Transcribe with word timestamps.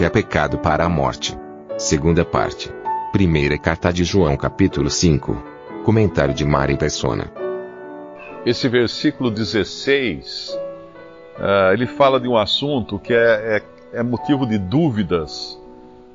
Que 0.00 0.04
é 0.06 0.08
pecado 0.08 0.56
para 0.56 0.82
a 0.82 0.88
morte? 0.88 1.36
Segunda 1.76 2.24
parte. 2.24 2.72
Primeira 3.12 3.58
carta 3.58 3.92
de 3.92 4.02
João, 4.02 4.34
capítulo 4.34 4.88
5. 4.88 5.44
Comentário 5.84 6.32
de 6.32 6.42
Mari 6.42 6.78
Persona. 6.78 7.30
Esse 8.46 8.66
versículo 8.66 9.30
16, 9.30 10.58
ah, 11.36 11.72
ele 11.74 11.86
fala 11.86 12.18
de 12.18 12.26
um 12.26 12.34
assunto 12.34 12.98
que 12.98 13.12
é, 13.12 13.58
é, 13.92 13.98
é 13.98 14.02
motivo 14.02 14.46
de 14.46 14.56
dúvidas 14.56 15.60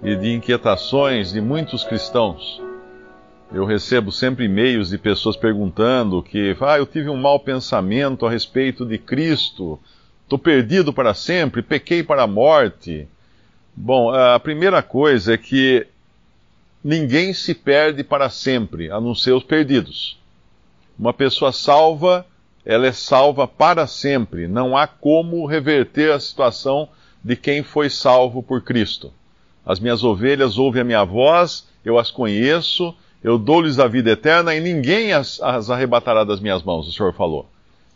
e 0.01 0.15
de 0.15 0.33
inquietações 0.33 1.31
de 1.31 1.39
muitos 1.39 1.83
cristãos. 1.83 2.59
Eu 3.53 3.65
recebo 3.65 4.11
sempre 4.11 4.45
e-mails 4.45 4.89
de 4.89 4.97
pessoas 4.97 5.37
perguntando 5.37 6.23
que, 6.23 6.57
ah, 6.61 6.79
eu 6.79 6.87
tive 6.87 7.07
um 7.07 7.17
mau 7.17 7.39
pensamento 7.39 8.25
a 8.25 8.31
respeito 8.31 8.83
de 8.83 8.97
Cristo, 8.97 9.79
estou 10.23 10.39
perdido 10.39 10.91
para 10.91 11.13
sempre, 11.13 11.61
pequei 11.61 12.01
para 12.01 12.23
a 12.23 12.27
morte. 12.27 13.07
Bom, 13.75 14.09
a 14.09 14.39
primeira 14.39 14.81
coisa 14.81 15.33
é 15.33 15.37
que 15.37 15.85
ninguém 16.83 17.33
se 17.33 17.53
perde 17.53 18.03
para 18.03 18.29
sempre, 18.29 18.89
a 18.89 19.01
não 19.01 19.13
ser 19.13 19.33
os 19.33 19.43
perdidos. 19.43 20.17
Uma 20.97 21.13
pessoa 21.13 21.51
salva, 21.51 22.25
ela 22.65 22.87
é 22.87 22.91
salva 22.93 23.45
para 23.47 23.85
sempre. 23.85 24.47
Não 24.47 24.77
há 24.77 24.87
como 24.87 25.45
reverter 25.45 26.13
a 26.13 26.19
situação 26.19 26.87
de 27.21 27.35
quem 27.35 27.63
foi 27.63 27.89
salvo 27.89 28.41
por 28.41 28.61
Cristo. 28.61 29.11
As 29.65 29.79
minhas 29.79 30.03
ovelhas 30.03 30.57
ouvem 30.57 30.81
a 30.81 30.85
minha 30.85 31.03
voz, 31.03 31.67
eu 31.83 31.97
as 31.97 32.11
conheço, 32.11 32.95
eu 33.21 33.37
dou-lhes 33.37 33.79
a 33.79 33.87
vida 33.87 34.11
eterna 34.11 34.55
e 34.55 34.61
ninguém 34.61 35.11
as, 35.11 35.41
as, 35.41 35.69
arrebatará 35.69 36.23
das 36.23 36.39
minhas 36.39 36.63
mãos, 36.63 36.87
o 36.87 36.91
Senhor 36.91 37.13
falou. 37.13 37.49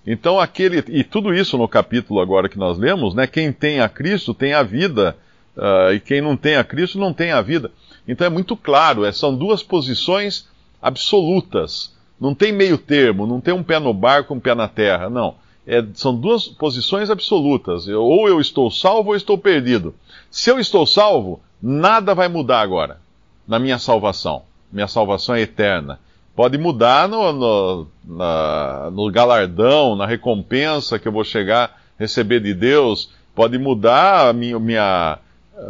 Então 0.05 0.39
aquele 0.39 0.83
e 0.87 1.03
tudo 1.03 1.33
isso 1.33 1.57
no 1.57 1.67
capítulo 1.67 2.19
agora 2.19 2.49
que 2.49 2.57
nós 2.57 2.77
lemos, 2.77 3.13
né? 3.13 3.27
Quem 3.27 3.53
tem 3.53 3.79
a 3.79 3.87
Cristo 3.87 4.33
tem 4.33 4.53
a 4.53 4.63
vida 4.63 5.15
uh, 5.57 5.93
e 5.93 5.99
quem 5.99 6.21
não 6.21 6.35
tem 6.35 6.55
a 6.55 6.63
Cristo 6.63 6.99
não 6.99 7.13
tem 7.13 7.31
a 7.31 7.41
vida. 7.41 7.71
Então 8.07 8.25
é 8.25 8.29
muito 8.29 8.55
claro, 8.55 9.05
é, 9.05 9.11
são 9.11 9.35
duas 9.35 9.61
posições 9.61 10.47
absolutas. 10.81 11.93
Não 12.19 12.33
tem 12.33 12.51
meio 12.51 12.77
termo, 12.77 13.25
não 13.25 13.39
tem 13.39 13.53
um 13.53 13.63
pé 13.63 13.79
no 13.79 13.93
barco, 13.93 14.33
um 14.33 14.39
pé 14.39 14.53
na 14.53 14.67
terra, 14.67 15.09
não. 15.09 15.35
É, 15.65 15.83
são 15.93 16.15
duas 16.15 16.47
posições 16.47 17.09
absolutas. 17.09 17.87
Eu, 17.87 18.03
ou 18.03 18.27
eu 18.27 18.41
estou 18.41 18.71
salvo 18.71 19.09
ou 19.09 19.15
estou 19.15 19.37
perdido. 19.37 19.93
Se 20.31 20.49
eu 20.49 20.59
estou 20.59 20.85
salvo, 20.85 21.39
nada 21.61 22.15
vai 22.15 22.27
mudar 22.27 22.61
agora 22.61 22.99
na 23.47 23.59
minha 23.59 23.77
salvação 23.77 24.43
minha 24.71 24.87
salvação 24.87 25.35
é 25.35 25.41
eterna. 25.41 25.99
Pode 26.35 26.57
mudar 26.57 27.07
no, 27.07 27.33
no, 27.33 27.87
na, 28.05 28.89
no 28.91 29.11
galardão, 29.11 29.95
na 29.95 30.05
recompensa 30.05 30.97
que 30.97 31.07
eu 31.07 31.11
vou 31.11 31.23
chegar 31.23 31.65
a 31.65 31.71
receber 31.97 32.39
de 32.39 32.53
Deus, 32.53 33.11
pode 33.35 33.57
mudar 33.57 34.29
a 34.29 34.33
minha, 34.33 34.57
minha, 34.59 35.17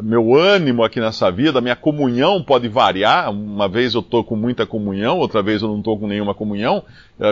meu 0.01 0.35
ânimo 0.35 0.83
aqui 0.83 0.99
nessa 0.99 1.31
vida, 1.31 1.61
minha 1.61 1.75
comunhão 1.75 2.43
pode 2.43 2.67
variar. 2.67 3.31
Uma 3.31 3.67
vez 3.67 3.93
eu 3.93 4.01
estou 4.01 4.23
com 4.23 4.35
muita 4.35 4.65
comunhão, 4.65 5.17
outra 5.17 5.41
vez 5.41 5.61
eu 5.61 5.67
não 5.67 5.79
estou 5.79 5.97
com 5.97 6.07
nenhuma 6.07 6.33
comunhão, 6.33 6.83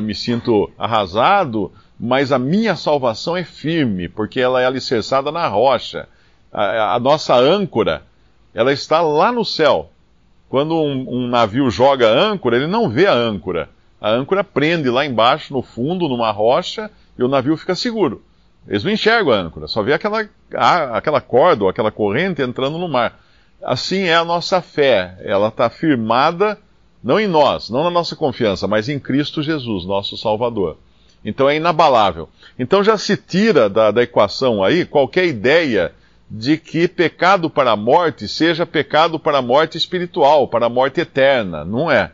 me 0.03 0.15
sinto 0.15 0.69
arrasado, 0.77 1.71
mas 1.99 2.31
a 2.31 2.39
minha 2.39 2.75
salvação 2.75 3.35
é 3.35 3.43
firme, 3.43 4.07
porque 4.07 4.39
ela 4.39 4.61
é 4.61 4.65
alicerçada 4.65 5.31
na 5.31 5.47
rocha. 5.47 6.07
A, 6.51 6.95
a 6.95 6.99
nossa 6.99 7.35
âncora, 7.35 8.03
ela 8.53 8.71
está 8.71 9.01
lá 9.01 9.31
no 9.31 9.45
céu. 9.45 9.89
Quando 10.49 10.75
um, 10.75 11.05
um, 11.09 11.27
navio 11.27 11.69
joga 11.69 12.07
âncora, 12.07 12.55
ele 12.55 12.67
não 12.67 12.89
vê 12.89 13.05
a 13.05 13.13
âncora. 13.13 13.69
A 13.99 14.09
âncora 14.09 14.43
prende 14.43 14.89
lá 14.89 15.05
embaixo, 15.05 15.53
no 15.53 15.61
fundo, 15.61 16.07
numa 16.07 16.31
rocha, 16.31 16.89
e 17.17 17.23
o 17.23 17.27
navio 17.27 17.57
fica 17.57 17.75
seguro. 17.75 18.23
Eles 18.67 18.83
não 18.83 18.91
enxergam 18.91 19.33
a 19.33 19.37
âncora, 19.37 19.67
só 19.67 19.81
vê 19.81 19.93
aquela, 19.93 20.27
aquela 20.91 21.21
corda 21.21 21.63
ou 21.63 21.69
aquela 21.69 21.91
corrente 21.91 22.41
entrando 22.41 22.77
no 22.77 22.87
mar. 22.87 23.19
Assim 23.63 24.03
é 24.03 24.15
a 24.15 24.25
nossa 24.25 24.61
fé. 24.61 25.17
Ela 25.21 25.47
está 25.47 25.69
firmada, 25.69 26.59
não 27.03 27.19
em 27.19 27.27
nós, 27.27 27.69
não 27.69 27.83
na 27.83 27.89
nossa 27.89 28.15
confiança, 28.15 28.67
mas 28.67 28.89
em 28.89 28.99
Cristo 28.99 29.41
Jesus, 29.41 29.85
nosso 29.85 30.17
Salvador. 30.17 30.77
Então 31.23 31.49
é 31.49 31.55
inabalável. 31.55 32.29
Então 32.59 32.83
já 32.83 32.97
se 32.97 33.15
tira 33.17 33.69
da, 33.69 33.91
da 33.91 34.03
equação 34.03 34.63
aí 34.63 34.85
qualquer 34.85 35.25
ideia 35.25 35.93
de 36.29 36.57
que 36.57 36.87
pecado 36.87 37.49
para 37.49 37.71
a 37.71 37.75
morte 37.75 38.27
seja 38.27 38.65
pecado 38.65 39.17
para 39.17 39.37
a 39.37 39.41
morte 39.41 39.77
espiritual, 39.77 40.47
para 40.47 40.65
a 40.65 40.69
morte 40.69 40.99
eterna. 40.99 41.63
Não 41.63 41.89
é. 41.89 42.11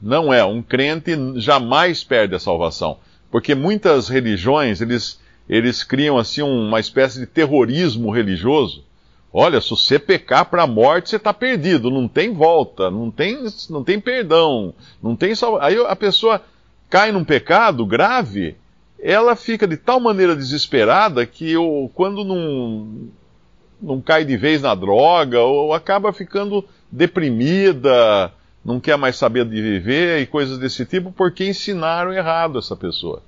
Não 0.00 0.32
é. 0.32 0.44
Um 0.44 0.62
crente 0.62 1.12
jamais 1.36 2.04
perde 2.04 2.34
a 2.34 2.38
salvação. 2.38 2.98
Porque 3.30 3.54
muitas 3.54 4.08
religiões, 4.08 4.80
eles, 4.80 5.20
eles 5.48 5.82
criam 5.82 6.18
assim 6.18 6.42
uma 6.42 6.80
espécie 6.80 7.20
de 7.20 7.26
terrorismo 7.26 8.10
religioso. 8.10 8.84
Olha, 9.32 9.60
se 9.60 9.70
você 9.70 9.98
pecar 9.98 10.46
para 10.46 10.62
a 10.62 10.66
morte, 10.66 11.10
você 11.10 11.16
está 11.16 11.34
perdido, 11.34 11.90
não 11.90 12.08
tem 12.08 12.32
volta, 12.32 12.90
não 12.90 13.10
tem, 13.10 13.38
não 13.68 13.84
tem 13.84 14.00
perdão, 14.00 14.72
não 15.02 15.14
tem 15.14 15.34
salvação. 15.34 15.66
Aí 15.66 15.76
a 15.86 15.94
pessoa 15.94 16.42
cai 16.88 17.12
num 17.12 17.24
pecado 17.24 17.84
grave, 17.84 18.56
ela 18.98 19.36
fica 19.36 19.66
de 19.66 19.76
tal 19.76 20.00
maneira 20.00 20.34
desesperada 20.34 21.26
que 21.26 21.54
ou, 21.56 21.90
quando 21.90 22.24
não, 22.24 23.08
não 23.80 24.00
cai 24.00 24.24
de 24.24 24.36
vez 24.36 24.62
na 24.62 24.74
droga, 24.74 25.40
ou 25.40 25.74
acaba 25.74 26.12
ficando 26.12 26.64
deprimida, 26.90 28.32
não 28.64 28.80
quer 28.80 28.96
mais 28.96 29.16
saber 29.16 29.44
de 29.44 29.60
viver 29.62 30.20
e 30.20 30.26
coisas 30.26 30.58
desse 30.58 30.84
tipo, 30.84 31.12
porque 31.12 31.48
ensinaram 31.48 32.12
errado 32.12 32.58
essa 32.58 32.76
pessoa. 32.76 33.22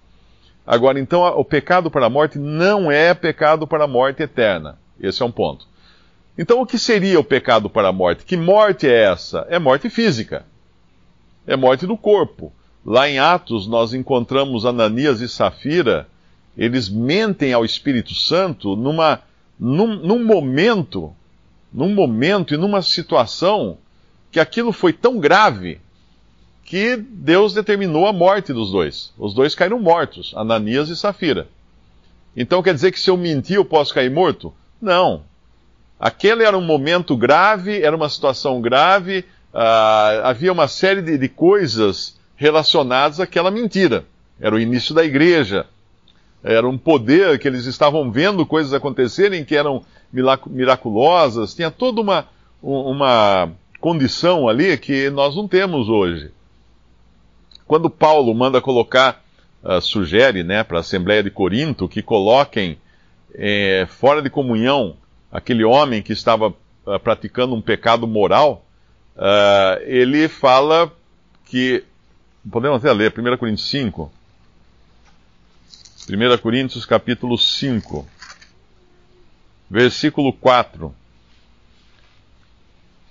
Agora, 0.67 1.01
então, 1.01 1.23
o 1.23 1.45
pecado 1.45 1.91
para 1.91 2.07
a 2.07 2.11
morte 2.11 2.39
não 2.39 2.91
é 2.91 3.15
pecado 3.15 3.67
para 3.67 3.85
a 3.85 3.89
morte 3.89 4.23
eterna. 4.23 4.79
Esse 5.01 5.23
é 5.23 5.27
um 5.27 5.33
ponto. 5.33 5.67
Então, 6.37 6.61
o 6.61 6.67
que 6.67 6.79
seria 6.79 7.19
o 7.19 7.25
pecado 7.25 7.69
para 7.69 7.89
a 7.89 7.93
morte? 7.93 8.25
Que 8.25 8.37
morte 8.37 8.87
é 8.87 9.05
essa? 9.05 9.47
É 9.49 9.59
morte 9.59 9.91
física. 9.91 10.45
É 11.47 11.57
morte 11.57 11.87
do 11.87 11.97
corpo. 11.97 12.53
Lá 12.85 13.09
em 13.09 13.19
Atos, 13.19 13.67
nós 13.67 13.93
encontramos 13.93 14.65
Ananias 14.65 15.21
e 15.21 15.29
Safira, 15.29 16.07
eles 16.57 16.89
mentem 16.89 17.53
ao 17.53 17.65
Espírito 17.65 18.15
Santo 18.15 18.77
numa, 18.77 19.21
num, 19.59 19.97
num 19.97 20.25
momento, 20.25 21.13
num 21.73 21.95
momento 21.95 22.55
e 22.55 22.57
numa 22.57 22.83
situação 22.83 23.79
que 24.31 24.41
aquilo 24.41 24.73
foi 24.73 24.93
tão 24.93 25.19
grave 25.19 25.81
que 26.65 26.97
Deus 26.97 27.53
determinou 27.53 28.07
a 28.07 28.13
morte 28.13 28.53
dos 28.53 28.71
dois. 28.71 29.13
Os 29.19 29.35
dois 29.35 29.55
caíram 29.55 29.81
mortos, 29.81 30.33
Ananias 30.37 30.89
e 30.89 30.97
Safira. 30.97 31.49
Então 32.37 32.63
quer 32.63 32.75
dizer 32.75 32.93
que 32.93 33.01
se 33.01 33.11
eu 33.11 33.17
mentir 33.17 33.57
eu 33.57 33.65
posso 33.65 33.93
cair 33.93 34.11
morto? 34.11 34.55
Não. 34.81 35.25
Aquele 35.99 36.45
era 36.45 36.57
um 36.57 36.63
momento 36.63 37.17
grave, 37.17 37.83
era 37.83 37.95
uma 37.95 38.09
situação 38.09 38.61
grave, 38.61 39.25
uh, 39.53 40.23
havia 40.25 40.53
uma 40.53 40.69
série 40.69 41.03
de, 41.03 41.19
de 41.19 41.29
coisas 41.29 42.19
relacionados 42.37 43.21
àquela 43.21 43.51
mentira. 43.51 44.05
Era 44.41 44.55
o 44.55 44.61
início 44.61 44.95
da 44.95 45.05
igreja, 45.05 45.67
era 46.43 46.67
um 46.67 46.79
poder 46.79 47.39
que 47.39 47.47
eles 47.47 47.67
estavam 47.67 48.11
vendo 48.11 48.47
coisas 48.47 48.73
acontecerem 48.73 49.45
que 49.45 49.55
eram 49.55 49.85
miraculosas, 50.47 51.55
tinha 51.55 51.71
toda 51.71 52.01
uma, 52.01 52.27
uma 52.63 53.53
condição 53.81 54.49
ali 54.49 54.77
que 54.77 55.11
nós 55.11 55.35
não 55.35 55.49
temos 55.49 55.89
hoje. 55.89 56.31
Quando 57.67 57.89
Paulo 57.89 58.35
manda 58.35 58.61
colocar, 58.61 59.23
uh, 59.63 59.81
sugere 59.81 60.43
né, 60.43 60.63
para 60.63 60.79
a 60.79 60.81
Assembleia 60.81 61.23
de 61.23 61.31
Corinto 61.31 61.89
que 61.89 62.03
coloquem 62.03 62.79
eh, 63.35 63.87
fora 63.89 64.21
de 64.21 64.29
comunhão 64.29 64.97
aquele 65.31 65.65
homem 65.65 66.03
que 66.03 66.13
estava 66.13 66.49
uh, 66.49 66.99
praticando 67.03 67.55
um 67.55 67.63
pecado 67.63 68.07
moral, 68.07 68.65
uh, 69.17 69.81
ele 69.85 70.29
fala 70.29 70.93
que 71.47 71.85
Podemos 72.49 72.79
até 72.79 72.91
ler 72.93 73.13
1 73.17 73.37
Coríntios 73.37 73.69
5. 73.69 74.11
1 76.09 76.39
Coríntios 76.39 76.87
capítulo 76.87 77.37
5, 77.37 78.09
versículo 79.69 80.33
4. 80.33 80.95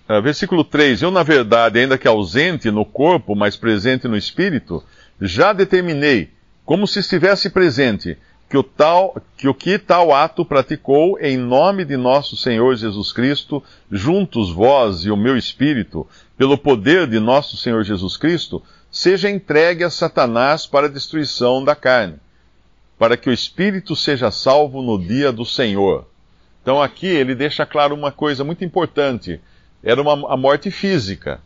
Uh, 0.09 0.21
versículo 0.23 0.63
3: 0.63 1.03
Eu, 1.03 1.11
na 1.11 1.21
verdade, 1.21 1.77
ainda 1.77 1.97
que 1.97 2.07
ausente 2.07 2.71
no 2.71 2.83
corpo, 2.83 3.35
mas 3.35 3.55
presente 3.55 4.07
no 4.07 4.17
espírito, 4.17 4.83
já 5.21 5.53
determinei, 5.53 6.31
como 6.65 6.87
se 6.87 6.99
estivesse 6.99 7.51
presente, 7.51 8.17
que 8.49 8.57
o, 8.57 8.63
tal, 8.63 9.21
que 9.37 9.47
o 9.47 9.53
que 9.53 9.77
tal 9.77 10.11
ato 10.11 10.43
praticou 10.43 11.19
em 11.19 11.37
nome 11.37 11.85
de 11.85 11.95
nosso 11.95 12.35
Senhor 12.35 12.75
Jesus 12.75 13.13
Cristo, 13.13 13.63
juntos 13.91 14.51
vós 14.51 15.05
e 15.05 15.11
o 15.11 15.17
meu 15.17 15.37
espírito, 15.37 16.07
pelo 16.35 16.57
poder 16.57 17.05
de 17.05 17.19
nosso 17.19 17.55
Senhor 17.55 17.83
Jesus 17.83 18.17
Cristo, 18.17 18.63
seja 18.89 19.29
entregue 19.29 19.83
a 19.83 19.91
Satanás 19.91 20.65
para 20.65 20.87
a 20.87 20.89
destruição 20.89 21.63
da 21.63 21.75
carne, 21.75 22.15
para 22.97 23.15
que 23.15 23.29
o 23.29 23.33
espírito 23.33 23.95
seja 23.95 24.31
salvo 24.31 24.81
no 24.81 24.97
dia 24.97 25.31
do 25.31 25.45
Senhor. 25.45 26.07
Então 26.63 26.81
aqui 26.81 27.05
ele 27.05 27.35
deixa 27.35 27.67
claro 27.67 27.93
uma 27.93 28.11
coisa 28.11 28.43
muito 28.43 28.65
importante. 28.65 29.39
Era 29.83 30.01
uma, 30.01 30.33
a 30.33 30.37
morte 30.37 30.71
física. 30.71 31.41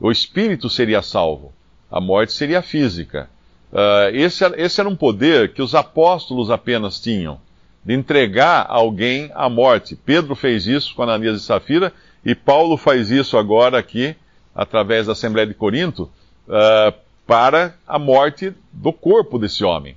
O 0.00 0.10
espírito 0.10 0.68
seria 0.68 1.02
salvo. 1.02 1.52
A 1.90 2.00
morte 2.00 2.32
seria 2.32 2.62
física. 2.62 3.28
Uh, 3.72 4.14
esse, 4.14 4.44
esse 4.56 4.80
era 4.80 4.88
um 4.88 4.96
poder 4.96 5.52
que 5.52 5.62
os 5.62 5.74
apóstolos 5.74 6.50
apenas 6.50 7.00
tinham, 7.00 7.40
de 7.84 7.94
entregar 7.94 8.66
alguém 8.68 9.30
à 9.34 9.48
morte. 9.48 9.96
Pedro 9.96 10.34
fez 10.34 10.66
isso 10.66 10.94
com 10.94 11.02
Ananias 11.02 11.40
e 11.40 11.44
Safira, 11.44 11.92
e 12.24 12.34
Paulo 12.34 12.76
faz 12.76 13.10
isso 13.10 13.36
agora 13.36 13.78
aqui, 13.78 14.16
através 14.54 15.06
da 15.06 15.12
Assembleia 15.12 15.46
de 15.46 15.54
Corinto, 15.54 16.10
uh, 16.48 16.94
para 17.26 17.74
a 17.86 17.98
morte 17.98 18.54
do 18.72 18.92
corpo 18.92 19.38
desse 19.38 19.64
homem. 19.64 19.96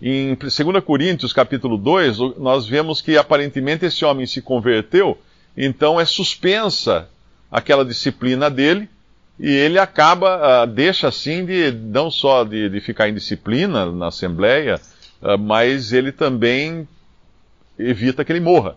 Em 0.00 0.34
2 0.34 0.82
Coríntios, 0.84 1.32
capítulo 1.32 1.76
2, 1.76 2.38
nós 2.38 2.66
vemos 2.66 3.02
que 3.02 3.18
aparentemente 3.18 3.84
esse 3.84 4.04
homem 4.04 4.24
se 4.24 4.40
converteu, 4.40 5.18
então 5.62 6.00
é 6.00 6.06
suspensa 6.06 7.06
aquela 7.52 7.84
disciplina 7.84 8.48
dele, 8.48 8.88
e 9.38 9.50
ele 9.50 9.78
acaba, 9.78 10.64
uh, 10.64 10.66
deixa 10.66 11.08
assim 11.08 11.44
de, 11.44 11.70
não 11.70 12.10
só 12.10 12.44
de, 12.44 12.70
de, 12.70 12.80
ficar 12.80 13.10
em 13.10 13.14
disciplina 13.14 13.92
na 13.92 14.06
Assembleia, 14.06 14.80
uh, 15.20 15.36
mas 15.36 15.92
ele 15.92 16.12
também 16.12 16.88
evita 17.78 18.24
que 18.24 18.32
ele 18.32 18.40
morra. 18.40 18.76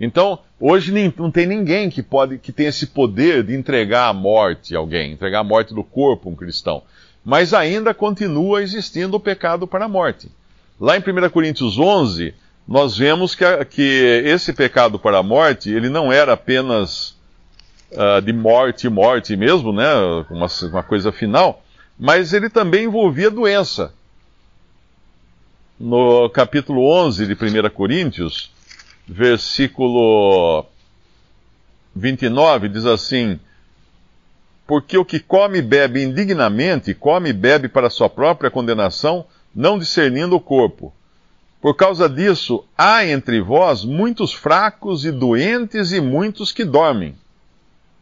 Então, 0.00 0.38
hoje 0.58 1.12
não 1.18 1.30
tem 1.30 1.46
ninguém 1.46 1.90
que 1.90 2.02
pode, 2.02 2.38
que 2.38 2.50
tem 2.50 2.66
esse 2.66 2.86
poder 2.86 3.44
de 3.44 3.54
entregar 3.54 4.08
a 4.08 4.12
morte 4.14 4.74
a 4.74 4.78
alguém, 4.78 5.12
entregar 5.12 5.40
a 5.40 5.44
morte 5.44 5.74
do 5.74 5.84
corpo 5.84 6.30
a 6.30 6.32
um 6.32 6.36
cristão. 6.36 6.82
Mas 7.22 7.52
ainda 7.52 7.92
continua 7.92 8.62
existindo 8.62 9.16
o 9.16 9.20
pecado 9.20 9.66
para 9.66 9.84
a 9.84 9.88
morte. 9.88 10.30
Lá 10.80 10.96
em 10.96 11.00
1 11.00 11.30
Coríntios 11.30 11.78
11, 11.78 12.34
nós 12.66 12.96
vemos 12.96 13.34
que, 13.34 13.44
que 13.66 14.22
esse 14.24 14.52
pecado 14.52 14.98
para 14.98 15.18
a 15.18 15.22
morte, 15.22 15.70
ele 15.70 15.90
não 15.90 16.10
era 16.10 16.32
apenas 16.32 17.14
uh, 17.92 18.22
de 18.22 18.32
morte, 18.32 18.88
morte 18.88 19.36
mesmo, 19.36 19.72
né? 19.72 19.86
Uma, 20.30 20.46
uma 20.70 20.82
coisa 20.82 21.12
final, 21.12 21.62
mas 21.98 22.32
ele 22.32 22.48
também 22.48 22.84
envolvia 22.84 23.30
doença. 23.30 23.92
No 25.78 26.30
capítulo 26.30 26.88
11 26.88 27.26
de 27.26 27.34
1 27.34 27.68
Coríntios, 27.70 28.50
versículo 29.06 30.64
29, 31.94 32.68
diz 32.70 32.86
assim: 32.86 33.38
Porque 34.66 34.96
o 34.96 35.04
que 35.04 35.20
come 35.20 35.58
e 35.58 35.62
bebe 35.62 36.02
indignamente, 36.02 36.94
come 36.94 37.28
e 37.28 37.34
bebe 37.34 37.68
para 37.68 37.90
sua 37.90 38.08
própria 38.08 38.50
condenação, 38.50 39.26
não 39.54 39.78
discernindo 39.78 40.34
o 40.34 40.40
corpo. 40.40 40.94
Por 41.64 41.74
causa 41.74 42.10
disso, 42.10 42.62
há 42.76 43.06
entre 43.06 43.40
vós 43.40 43.86
muitos 43.86 44.34
fracos 44.34 45.06
e 45.06 45.10
doentes 45.10 45.92
e 45.92 45.98
muitos 45.98 46.52
que 46.52 46.62
dormem. 46.62 47.14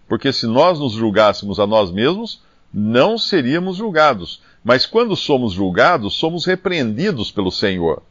Porque 0.08 0.32
se 0.32 0.48
nós 0.48 0.80
nos 0.80 0.94
julgássemos 0.94 1.60
a 1.60 1.64
nós 1.64 1.92
mesmos, 1.92 2.42
não 2.74 3.16
seríamos 3.16 3.76
julgados. 3.76 4.42
Mas 4.64 4.84
quando 4.84 5.14
somos 5.14 5.52
julgados, 5.52 6.14
somos 6.14 6.44
repreendidos 6.44 7.30
pelo 7.30 7.52
Senhor, 7.52 8.02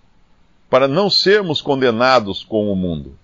para 0.69 0.87
não 0.87 1.09
sermos 1.09 1.61
condenados 1.61 2.45
com 2.45 2.71
o 2.71 2.75
mundo. 2.77 3.19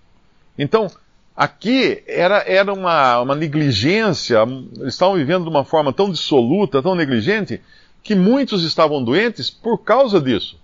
Então, 0.60 0.92
aqui 1.34 2.04
era, 2.06 2.44
era 2.46 2.74
uma, 2.74 3.22
uma 3.22 3.36
negligência, 3.36 4.40
eles 4.76 4.96
estavam 4.96 5.16
vivendo 5.16 5.44
de 5.44 5.50
uma 5.50 5.64
forma 5.64 5.94
tão 5.94 6.12
dissoluta, 6.12 6.84
tão 6.84 6.94
negligente, 6.94 7.62
que 8.04 8.16
muitos 8.16 8.66
estavam 8.66 9.02
doentes 9.02 9.50
por 9.50 9.78
causa 9.78 10.20
disso. 10.20 10.60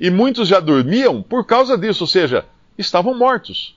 E 0.00 0.10
muitos 0.10 0.48
já 0.48 0.60
dormiam 0.60 1.22
por 1.22 1.46
causa 1.46 1.78
disso, 1.78 2.04
ou 2.04 2.08
seja, 2.08 2.44
estavam 2.76 3.16
mortos 3.16 3.76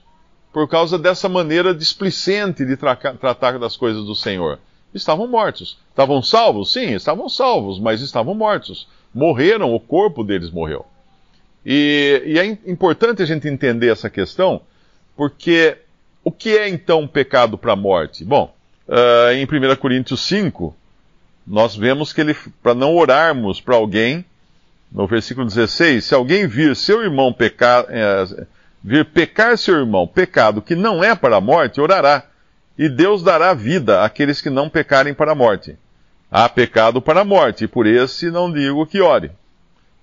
por 0.52 0.66
causa 0.68 0.98
dessa 0.98 1.28
maneira 1.28 1.74
displicente 1.74 2.64
de 2.64 2.76
tra 2.76 2.96
tratar 2.96 3.58
das 3.58 3.76
coisas 3.76 4.04
do 4.04 4.14
Senhor. 4.14 4.58
Estavam 4.94 5.26
mortos. 5.26 5.76
Estavam 5.90 6.22
salvos? 6.22 6.72
Sim, 6.72 6.94
estavam 6.94 7.28
salvos, 7.28 7.78
mas 7.78 8.00
estavam 8.00 8.34
mortos. 8.34 8.88
Morreram, 9.14 9.74
o 9.74 9.78
corpo 9.78 10.24
deles 10.24 10.50
morreu. 10.50 10.86
E, 11.64 12.22
e 12.24 12.38
é 12.38 12.46
importante 12.70 13.22
a 13.22 13.26
gente 13.26 13.46
entender 13.46 13.88
essa 13.88 14.08
questão, 14.08 14.62
porque 15.14 15.76
o 16.24 16.32
que 16.32 16.56
é 16.56 16.68
então 16.68 17.06
pecado 17.06 17.58
para 17.58 17.74
a 17.74 17.76
morte? 17.76 18.24
Bom, 18.24 18.54
uh, 18.88 19.32
em 19.32 19.44
1 19.44 19.76
Coríntios 19.76 20.22
5, 20.22 20.74
nós 21.46 21.76
vemos 21.76 22.12
que 22.12 22.20
ele, 22.22 22.34
para 22.62 22.74
não 22.74 22.96
orarmos 22.96 23.60
para 23.60 23.76
alguém, 23.76 24.24
no 24.90 25.06
versículo 25.06 25.46
16, 25.46 26.04
se 26.04 26.14
alguém 26.14 26.46
vir 26.46 26.74
seu 26.76 27.02
irmão 27.02 27.32
pecar, 27.32 27.86
eh, 27.88 28.46
vir 28.82 29.04
pecar 29.06 29.56
seu 29.58 29.76
irmão, 29.76 30.06
pecado 30.06 30.62
que 30.62 30.74
não 30.74 31.02
é 31.02 31.14
para 31.14 31.36
a 31.36 31.40
morte, 31.40 31.80
orará, 31.80 32.24
e 32.78 32.88
Deus 32.88 33.22
dará 33.22 33.54
vida 33.54 34.04
àqueles 34.04 34.40
que 34.40 34.50
não 34.50 34.68
pecarem 34.68 35.14
para 35.14 35.32
a 35.32 35.34
morte. 35.34 35.76
Há 36.30 36.48
pecado 36.48 37.00
para 37.00 37.20
a 37.20 37.24
morte, 37.24 37.64
e 37.64 37.68
por 37.68 37.86
esse 37.86 38.30
não 38.30 38.52
digo 38.52 38.86
que 38.86 39.00
ore. 39.00 39.30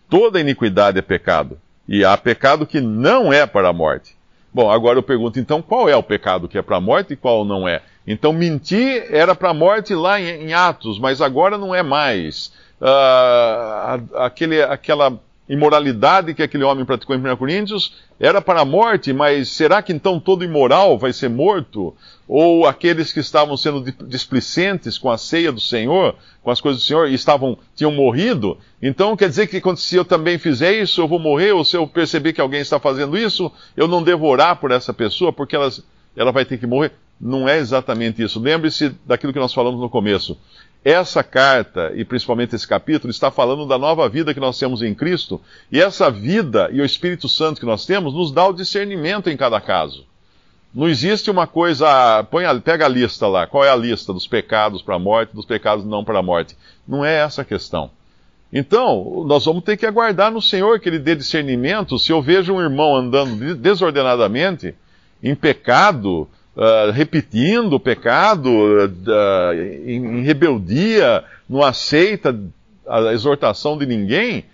Toda 0.10 0.40
iniquidade 0.40 1.00
é 1.00 1.02
pecado, 1.02 1.60
e 1.88 2.04
há 2.04 2.16
pecado 2.18 2.66
que 2.66 2.82
não 2.82 3.32
é 3.32 3.46
para 3.46 3.70
a 3.70 3.74
morte. 3.74 4.16
Bom, 4.54 4.70
agora 4.70 5.00
eu 5.00 5.04
pergunto 5.04 5.40
então 5.40 5.64
qual 5.64 5.90
é 5.90 5.96
o 5.96 6.04
pecado 6.04 6.48
que 6.48 6.58
é 6.60 6.62
para 6.62 6.78
a 6.78 6.82
morte 6.82 7.14
e 7.14 7.18
qual 7.18 7.44
não 7.44 7.68
é. 7.68 7.82
Então 8.06 8.32
mentir 8.32 9.08
era 9.10 9.34
para 9.34 9.50
a 9.50 9.54
morte 9.54 9.96
lá 9.96 10.22
em, 10.22 10.48
em, 10.48 10.54
Atos, 10.54 11.00
mas 11.00 11.22
agora 11.22 11.58
não 11.58 11.74
é 11.74 11.82
mais. 11.82 12.54
Uh, 12.84 14.18
aquele, 14.18 14.62
aquela 14.62 15.18
imoralidade 15.48 16.34
que 16.34 16.44
aquele 16.44 16.66
homem 16.66 16.84
praticou 16.84 17.16
em 17.16 17.20
1 17.20 17.38
Coríntios 17.38 17.94
era 18.20 18.42
para 18.42 18.60
a 18.60 18.66
morte, 18.66 19.14
mas 19.14 19.48
será 19.48 19.82
que 19.82 19.94
então 19.94 20.20
todo 20.20 20.44
imoral 20.44 20.98
vai 20.98 21.14
ser 21.14 21.30
morto? 21.30 21.96
Ou 22.28 22.68
aqueles 22.68 23.14
que 23.14 23.22
estavam 23.22 23.56
sendo 23.56 23.90
displicentes 24.06 24.98
com 24.98 25.10
a 25.10 25.18
ceia 25.18 25.50
do 25.50 25.62
Senhor, 25.62 26.16
com 26.42 26.52
as 26.52 26.60
coisas 26.60 26.82
do 26.82 26.86
Senhor, 26.86 27.10
e 27.10 27.14
estavam, 27.14 27.58
tinham 27.74 27.92
morrido? 27.92 28.58
Então 28.82 29.16
quer 29.16 29.30
dizer 29.30 29.48
que 29.48 29.62
se 29.78 29.96
eu 29.96 30.04
também 30.04 30.38
fizer 30.38 30.74
isso, 30.74 31.00
eu 31.00 31.08
vou 31.08 31.20
morrer? 31.20 31.54
Ou 31.54 31.64
se 31.64 31.78
eu 31.78 31.88
perceber 31.88 32.34
que 32.34 32.42
alguém 32.42 32.60
está 32.60 32.82
fazendo 32.82 33.18
isso, 33.18 33.50
eu 33.78 33.88
não 33.88 34.04
devo 34.04 34.26
orar 34.26 34.58
por 34.58 34.72
essa 34.72 34.94
pessoa, 34.94 35.32
porque 35.32 35.56
ela, 35.56 35.70
ela 36.18 36.34
vai 36.34 36.44
ter 36.44 36.58
que 36.58 36.68
morrer? 36.68 36.92
Não 37.20 37.48
é 37.48 37.58
exatamente 37.58 38.22
isso. 38.22 38.42
Lembre-se 38.42 38.94
daquilo 39.06 39.32
que 39.32 39.40
nós 39.40 39.54
falamos 39.54 39.80
no 39.80 39.90
começo. 39.90 40.38
Essa 40.86 41.24
carta, 41.24 41.94
e 41.96 42.04
principalmente 42.04 42.56
esse 42.56 42.68
capítulo, 42.68 43.10
está 43.10 43.32
falando 43.32 43.66
da 43.66 43.78
nova 43.78 44.10
vida 44.10 44.34
que 44.34 44.40
nós 44.40 44.60
temos 44.60 44.82
em 44.82 44.94
Cristo, 44.94 45.40
e 45.72 45.80
essa 45.80 46.12
vida 46.12 46.70
e 46.74 46.82
o 46.82 46.86
Espírito 46.86 47.30
Santo 47.30 47.60
que 47.60 47.66
nós 47.66 47.86
temos 47.86 48.14
nos 48.14 48.32
dá 48.32 48.46
o 48.48 48.54
discernimento 48.54 49.30
em 49.30 49.38
cada 49.38 49.62
caso. 49.62 50.06
Não 50.74 50.90
existe 50.90 51.30
uma 51.30 51.46
coisa, 51.46 52.24
põe 52.32 52.44
pega 52.62 52.86
a 52.86 52.90
lista 52.90 53.28
lá, 53.28 53.46
qual 53.46 53.64
é 53.64 53.70
a 53.70 53.76
lista 53.76 54.12
dos 54.12 54.26
pecados 54.26 54.82
para 54.82 54.96
a 54.96 55.00
morte, 55.00 55.36
dos 55.36 55.46
pecados 55.46 55.86
não 55.86 56.04
para 56.04 56.20
a 56.20 56.24
morte. 56.24 56.58
Não 56.88 57.06
é 57.06 57.16
essa 57.16 57.44
a 57.44 57.46
questão. 57.46 57.92
Então, 58.52 59.24
nós 59.26 59.46
vamos 59.46 59.64
ter 59.64 59.78
que 59.78 59.86
aguardar 59.86 60.32
no 60.32 60.42
Senhor 60.42 60.80
que 60.80 60.90
Ele 60.90 61.00
dê 61.00 61.16
discernimento. 61.16 61.98
Se 61.98 62.12
eu 62.12 62.22
vejo 62.22 62.54
um 62.54 62.62
irmão 62.62 62.96
andando 62.96 63.56
desordenadamente, 63.56 64.76
em 65.22 65.34
pecado, 65.34 66.28
uh, 66.56 66.92
repetindo 66.92 67.74
o 67.74 67.80
pecado, 67.80 68.50
uh, 68.50 69.54
em, 69.86 70.20
em 70.20 70.22
rebeldia, 70.24 71.24
não 71.50 71.64
aceita 71.64 72.38
a 72.88 73.14
exortação 73.14 73.78
de 73.78 73.86
ninguém, 73.86 74.46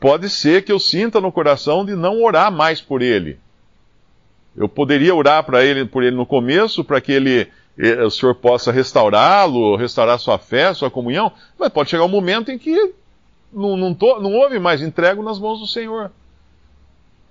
pode 0.00 0.28
ser 0.28 0.64
que 0.64 0.72
eu 0.72 0.78
sinta 0.78 1.20
no 1.20 1.30
coração 1.30 1.84
de 1.84 1.94
não 1.94 2.22
orar 2.22 2.50
mais 2.50 2.80
por 2.80 3.02
ele. 3.02 3.38
Eu 4.56 4.68
poderia 4.68 5.14
orar 5.14 5.44
para 5.44 5.64
ele, 5.64 5.84
por 5.84 6.02
ele 6.02 6.16
no 6.16 6.26
começo, 6.26 6.84
para 6.84 7.00
que 7.00 7.12
ele, 7.12 7.48
eh, 7.78 8.02
o 8.02 8.10
Senhor 8.10 8.34
possa 8.34 8.70
restaurá-lo, 8.70 9.76
restaurar 9.76 10.18
sua 10.18 10.38
fé, 10.38 10.74
sua 10.74 10.90
comunhão, 10.90 11.32
mas 11.58 11.70
pode 11.70 11.88
chegar 11.88 12.04
um 12.04 12.08
momento 12.08 12.50
em 12.50 12.58
que 12.58 12.92
não, 13.52 13.76
não, 13.76 13.94
tô, 13.94 14.20
não 14.20 14.32
houve 14.32 14.58
mais, 14.58 14.82
entrego 14.82 15.22
nas 15.22 15.38
mãos 15.38 15.60
do 15.60 15.66
Senhor. 15.66 16.10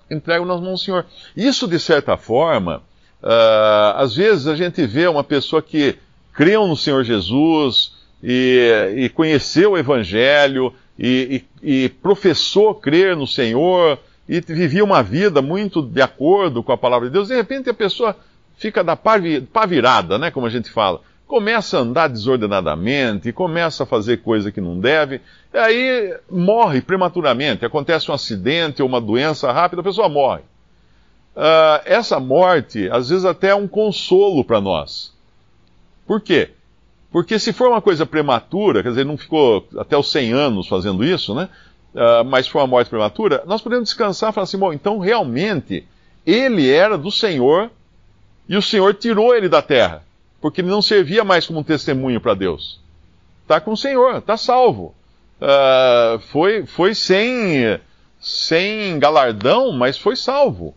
Entrego 0.10 0.46
nas 0.46 0.60
mãos 0.60 0.80
do 0.80 0.86
Senhor. 0.86 1.06
Isso, 1.36 1.68
de 1.68 1.80
certa 1.80 2.18
forma, 2.18 2.82
Uh, 3.24 3.98
às 3.98 4.16
vezes 4.16 4.48
a 4.48 4.56
gente 4.56 4.86
vê 4.86 5.08
uma 5.08 5.24
pessoa 5.24 5.62
que 5.62 5.96
creu 6.34 6.66
no 6.66 6.76
Senhor 6.76 7.04
Jesus 7.04 7.94
e, 8.24 8.94
e 8.96 9.10
conheceu 9.10 9.72
o 9.72 9.78
Evangelho 9.78 10.74
e, 10.98 11.44
e, 11.62 11.84
e, 11.84 11.90
professou 11.90 12.74
crer 12.74 13.16
no 13.16 13.28
Senhor 13.28 14.00
e 14.28 14.42
vivia 14.42 14.84
uma 14.84 15.04
vida 15.04 15.42
muito 15.42 15.82
de 15.82 16.02
acordo 16.02 16.64
com 16.64 16.72
a 16.72 16.78
palavra 16.78 17.08
de 17.08 17.14
Deus. 17.14 17.28
De 17.28 17.36
repente 17.36 17.70
a 17.70 17.74
pessoa 17.74 18.16
fica 18.58 18.84
da 18.84 18.96
pá 18.96 19.18
virada, 19.68 20.18
né, 20.18 20.32
como 20.32 20.46
a 20.46 20.50
gente 20.50 20.70
fala. 20.70 21.02
começa 21.28 21.78
a 21.78 21.82
andar 21.82 22.08
desordenadamente, 22.08 23.32
começa 23.32 23.84
a 23.84 23.88
fazer 23.88 24.18
coisa 24.18 24.52
que 24.52 24.62
não 24.62 24.80
deve, 24.80 25.22
aí 25.54 26.16
morre 26.30 26.82
prematuramente. 26.82 27.66
Acontece 27.66 28.10
um 28.12 28.14
acidente 28.14 28.82
ou 28.82 28.88
uma 28.88 29.02
doença 29.02 29.52
rápida, 29.52 29.82
a 29.82 29.86
pessoa 29.86 30.10
morre. 30.10 30.42
Uh, 31.36 31.82
essa 31.86 32.20
morte, 32.20 32.90
às 32.92 33.10
vezes, 33.10 33.26
até 33.26 33.50
é 33.50 33.56
um 33.56 33.68
consolo 33.68 34.44
para 34.44 34.60
nós. 34.60 35.14
Por 36.06 36.22
quê? 36.22 36.52
Porque 37.12 37.40
se 37.40 37.54
for 37.54 37.70
uma 37.70 37.82
coisa 37.82 38.06
prematura, 38.06 38.84
quer 38.84 38.90
dizer, 38.90 39.06
não 39.06 39.18
ficou 39.18 39.68
até 39.78 39.98
os 39.98 40.12
100 40.12 40.34
anos 40.34 40.68
fazendo 40.68 41.04
isso, 41.04 41.34
né? 41.34 41.50
Uh, 41.94 42.24
mas 42.26 42.48
foi 42.48 42.62
uma 42.62 42.68
morte 42.68 42.90
prematura, 42.90 43.44
nós 43.46 43.62
podemos 43.62 43.90
descansar 43.90 44.30
e 44.32 44.34
falar 44.34 44.44
assim: 44.44 44.58
bom, 44.58 44.72
então 44.72 44.98
realmente 44.98 45.86
ele 46.26 46.70
era 46.70 46.98
do 46.98 47.12
Senhor 47.12 47.70
e 48.48 48.56
o 48.56 48.62
Senhor 48.62 48.94
tirou 48.94 49.36
ele 49.36 49.50
da 49.50 49.62
terra 49.62 50.02
porque 50.42 50.60
ele 50.60 50.70
não 50.70 50.82
servia 50.82 51.24
mais 51.24 51.46
como 51.46 51.60
um 51.60 51.64
testemunho 51.64 52.20
para 52.20 52.34
Deus. 52.34 52.80
Está 53.44 53.62
com 53.62 53.72
o 53.74 53.78
Senhor, 53.78 54.18
está 54.18 54.36
salvo. 54.36 54.96
Uh, 55.40 56.20
foi, 56.32 56.66
foi 56.66 56.96
sem, 56.96 57.80
sem 58.20 58.98
galardão, 58.98 59.72
mas 59.72 59.98
foi 59.98 60.16
salvo. 60.16 60.76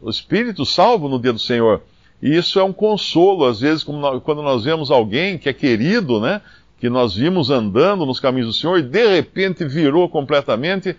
O 0.00 0.10
Espírito 0.10 0.64
salvo 0.66 1.08
no 1.08 1.18
dia 1.18 1.32
do 1.32 1.38
Senhor. 1.38 1.82
E 2.22 2.36
isso 2.36 2.58
é 2.58 2.64
um 2.64 2.72
consolo, 2.72 3.44
às 3.44 3.60
vezes, 3.60 3.84
quando 3.84 4.42
nós 4.42 4.64
vemos 4.64 4.90
alguém 4.90 5.36
que 5.36 5.48
é 5.48 5.52
querido, 5.52 6.20
né? 6.20 6.40
Que 6.78 6.88
nós 6.88 7.14
vimos 7.14 7.50
andando 7.50 8.06
nos 8.06 8.20
caminhos 8.20 8.48
do 8.48 8.52
Senhor 8.52 8.78
e 8.78 8.82
de 8.82 9.06
repente 9.06 9.64
virou 9.64 10.08
completamente 10.08 10.96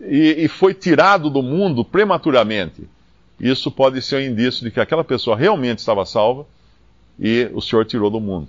e, 0.00 0.44
e 0.44 0.48
foi 0.48 0.74
tirado 0.74 1.30
do 1.30 1.42
mundo 1.42 1.84
prematuramente. 1.84 2.88
Isso 3.38 3.70
pode 3.70 4.00
ser 4.00 4.16
um 4.16 4.20
indício 4.20 4.64
de 4.64 4.70
que 4.70 4.80
aquela 4.80 5.04
pessoa 5.04 5.36
realmente 5.36 5.78
estava 5.78 6.04
salva 6.06 6.46
e 7.18 7.50
o 7.52 7.60
Senhor 7.60 7.84
tirou 7.84 8.10
do 8.10 8.20
mundo. 8.20 8.48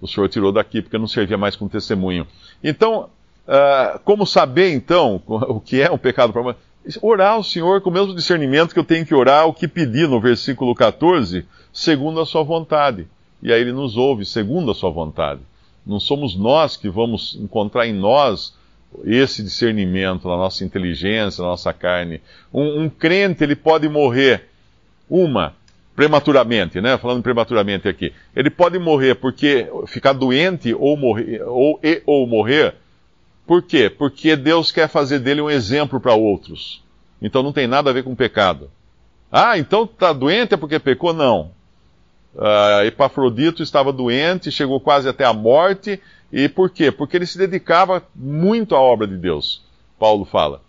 O 0.00 0.06
Senhor 0.06 0.28
tirou 0.28 0.52
daqui 0.52 0.82
porque 0.82 0.98
não 0.98 1.08
servia 1.08 1.38
mais 1.38 1.56
como 1.56 1.70
testemunho. 1.70 2.26
Então, 2.62 3.08
uh, 3.48 3.98
como 4.04 4.26
saber 4.26 4.72
então 4.72 5.22
o 5.26 5.60
que 5.60 5.80
é 5.80 5.90
um 5.90 5.98
pecado 5.98 6.32
para 6.32 6.56
Orar 7.00 7.32
ao 7.32 7.42
Senhor 7.42 7.80
com 7.80 7.90
o 7.90 7.92
mesmo 7.92 8.14
discernimento 8.14 8.74
que 8.74 8.78
eu 8.78 8.84
tenho 8.84 9.06
que 9.06 9.14
orar 9.14 9.46
o 9.46 9.54
que 9.54 9.66
pedir 9.66 10.08
no 10.08 10.20
versículo 10.20 10.74
14, 10.74 11.46
segundo 11.72 12.20
a 12.20 12.26
sua 12.26 12.42
vontade. 12.42 13.06
E 13.42 13.52
aí 13.52 13.60
ele 13.60 13.72
nos 13.72 13.96
ouve 13.96 14.24
segundo 14.24 14.70
a 14.70 14.74
sua 14.74 14.90
vontade. 14.90 15.40
Não 15.86 16.00
somos 16.00 16.36
nós 16.36 16.76
que 16.76 16.88
vamos 16.88 17.36
encontrar 17.40 17.86
em 17.86 17.92
nós 17.92 18.54
esse 19.04 19.42
discernimento, 19.42 20.28
na 20.28 20.36
nossa 20.36 20.64
inteligência, 20.64 21.42
na 21.42 21.48
nossa 21.48 21.72
carne. 21.72 22.20
Um, 22.52 22.82
um 22.82 22.88
crente, 22.88 23.42
ele 23.42 23.56
pode 23.56 23.88
morrer, 23.88 24.48
uma, 25.08 25.54
prematuramente, 25.94 26.80
né? 26.80 26.96
Falando 26.98 27.22
prematuramente 27.22 27.88
aqui. 27.88 28.12
Ele 28.34 28.50
pode 28.50 28.78
morrer 28.78 29.14
porque 29.14 29.68
ficar 29.86 30.12
doente 30.12 30.74
ou 30.74 30.96
morrer 30.96 31.42
ou, 31.42 31.78
e, 31.82 32.02
ou 32.06 32.26
morrer. 32.26 32.74
Por 33.46 33.62
quê? 33.62 33.90
Porque 33.90 34.36
Deus 34.36 34.72
quer 34.72 34.88
fazer 34.88 35.18
dele 35.18 35.40
um 35.40 35.50
exemplo 35.50 36.00
para 36.00 36.14
outros. 36.14 36.82
Então 37.20 37.42
não 37.42 37.52
tem 37.52 37.66
nada 37.66 37.90
a 37.90 37.92
ver 37.92 38.02
com 38.04 38.14
pecado. 38.14 38.70
Ah, 39.30 39.58
então 39.58 39.84
está 39.84 40.12
doente 40.12 40.54
é 40.54 40.56
porque 40.56 40.78
pecou? 40.78 41.12
Não. 41.12 41.50
Uh, 42.34 42.84
Epafrodito 42.84 43.62
estava 43.62 43.92
doente, 43.92 44.50
chegou 44.50 44.80
quase 44.80 45.08
até 45.08 45.24
a 45.24 45.32
morte. 45.32 46.00
E 46.32 46.48
por 46.48 46.70
quê? 46.70 46.90
Porque 46.90 47.16
ele 47.16 47.26
se 47.26 47.38
dedicava 47.38 48.02
muito 48.14 48.74
à 48.74 48.80
obra 48.80 49.06
de 49.06 49.16
Deus. 49.16 49.62
Paulo 49.98 50.24
fala. 50.24 50.60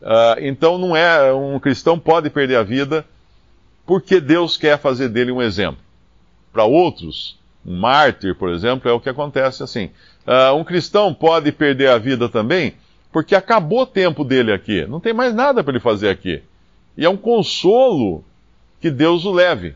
Uh, 0.00 0.40
então 0.40 0.78
não 0.78 0.94
é 0.94 1.32
um 1.32 1.58
cristão 1.58 1.98
pode 1.98 2.30
perder 2.30 2.56
a 2.56 2.62
vida 2.62 3.04
porque 3.84 4.20
Deus 4.20 4.56
quer 4.56 4.78
fazer 4.78 5.08
dele 5.08 5.32
um 5.32 5.40
exemplo. 5.40 5.80
Para 6.52 6.64
outros, 6.64 7.37
um 7.68 7.78
mártir, 7.78 8.34
por 8.34 8.48
exemplo, 8.48 8.90
é 8.90 8.92
o 8.94 8.98
que 8.98 9.10
acontece 9.10 9.62
assim. 9.62 9.90
Uh, 10.26 10.54
um 10.56 10.64
cristão 10.64 11.12
pode 11.12 11.52
perder 11.52 11.90
a 11.90 11.98
vida 11.98 12.26
também 12.26 12.74
porque 13.12 13.34
acabou 13.34 13.82
o 13.82 13.86
tempo 13.86 14.24
dele 14.24 14.52
aqui, 14.52 14.86
não 14.86 15.00
tem 15.00 15.12
mais 15.12 15.34
nada 15.34 15.62
para 15.62 15.72
ele 15.72 15.80
fazer 15.80 16.08
aqui. 16.08 16.42
E 16.96 17.04
é 17.04 17.10
um 17.10 17.16
consolo 17.16 18.24
que 18.80 18.90
Deus 18.90 19.24
o 19.24 19.32
leve. 19.32 19.74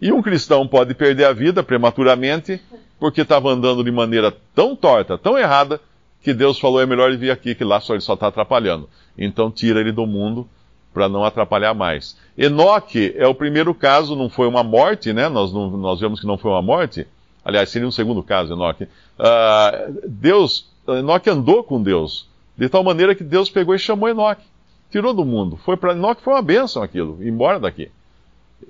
E 0.00 0.10
um 0.10 0.22
cristão 0.22 0.66
pode 0.66 0.94
perder 0.94 1.26
a 1.26 1.32
vida 1.32 1.62
prematuramente 1.62 2.60
porque 2.98 3.20
estava 3.20 3.50
andando 3.50 3.84
de 3.84 3.90
maneira 3.90 4.34
tão 4.54 4.74
torta, 4.74 5.18
tão 5.18 5.38
errada, 5.38 5.80
que 6.22 6.32
Deus 6.32 6.58
falou: 6.58 6.80
é 6.80 6.86
melhor 6.86 7.08
ele 7.08 7.18
vir 7.18 7.30
aqui, 7.30 7.54
que 7.54 7.64
lá 7.64 7.80
só 7.80 7.94
ele 7.94 8.00
só 8.00 8.14
está 8.14 8.28
atrapalhando. 8.28 8.88
Então 9.18 9.50
tira 9.50 9.80
ele 9.80 9.92
do 9.92 10.06
mundo 10.06 10.48
para 10.92 11.08
não 11.08 11.24
atrapalhar 11.24 11.74
mais. 11.74 12.16
Enoque 12.36 13.14
é 13.16 13.26
o 13.26 13.34
primeiro 13.34 13.74
caso, 13.74 14.16
não 14.16 14.28
foi 14.28 14.46
uma 14.46 14.62
morte, 14.62 15.12
né? 15.12 15.28
Nós, 15.28 15.52
não, 15.52 15.70
nós 15.70 16.00
vemos 16.00 16.20
que 16.20 16.26
não 16.26 16.38
foi 16.38 16.50
uma 16.50 16.62
morte. 16.62 17.06
Aliás, 17.44 17.70
seria 17.70 17.88
um 17.88 17.92
segundo 17.92 18.22
caso, 18.22 18.52
Enoque. 18.52 18.84
Uh, 18.84 20.00
Deus, 20.06 20.68
Enoque 20.86 21.28
andou 21.28 21.64
com 21.64 21.82
Deus, 21.82 22.28
de 22.56 22.68
tal 22.68 22.84
maneira 22.84 23.14
que 23.14 23.24
Deus 23.24 23.50
pegou 23.50 23.74
e 23.74 23.78
chamou 23.78 24.08
Enoque. 24.08 24.44
Tirou 24.90 25.14
do 25.14 25.24
mundo. 25.24 25.56
Foi 25.56 25.76
para 25.76 25.92
Enoque 25.92 26.22
foi 26.22 26.34
uma 26.34 26.42
bênção 26.42 26.82
aquilo, 26.82 27.18
embora 27.22 27.58
daqui. 27.58 27.90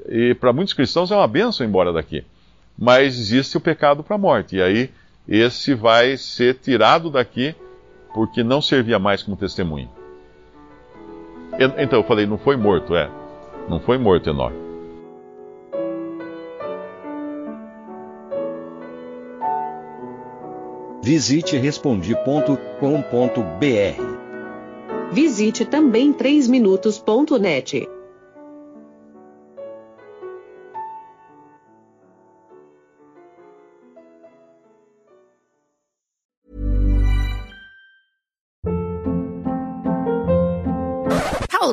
E 0.08 0.34
para 0.34 0.52
muitos 0.52 0.72
cristãos 0.72 1.10
é 1.10 1.16
uma 1.16 1.26
bênção 1.26 1.66
embora 1.66 1.92
daqui. 1.92 2.24
Mas 2.78 3.18
existe 3.18 3.56
o 3.56 3.60
pecado 3.60 4.02
para 4.02 4.14
a 4.14 4.18
morte. 4.18 4.56
E 4.56 4.62
aí 4.62 4.90
esse 5.28 5.74
vai 5.74 6.16
ser 6.16 6.54
tirado 6.54 7.10
daqui 7.10 7.54
porque 8.14 8.42
não 8.42 8.60
servia 8.60 8.98
mais 8.98 9.22
como 9.22 9.36
testemunho. 9.36 9.88
Então 11.58 11.98
eu 12.00 12.04
falei, 12.04 12.26
não 12.26 12.38
foi 12.38 12.56
morto, 12.56 12.94
é. 12.94 13.10
Não 13.68 13.78
foi 13.78 13.98
morto 13.98 14.30
Enoque. 14.30 14.62
Visite 21.02 21.56
respondi.com.br. 21.56 22.52
Visite 25.12 25.64
também 25.64 26.12
3minutos.net. 26.12 27.88